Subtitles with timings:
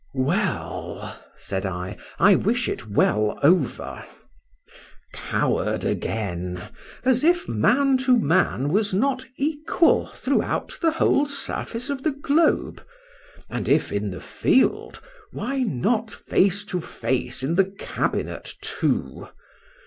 [0.15, 1.15] Well!
[1.37, 6.69] said I, I wish it well over.—Coward again!
[7.05, 12.83] as if man to man was not equal throughout the whole surface of the globe;
[13.47, 19.27] and if in the field—why not face to face in the cabinet too?